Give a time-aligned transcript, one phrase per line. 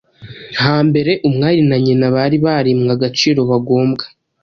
[0.63, 4.05] Hambere umwari na nyina bari barimwe agaciro bagombwa,